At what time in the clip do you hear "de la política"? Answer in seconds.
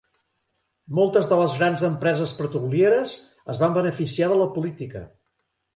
4.35-5.09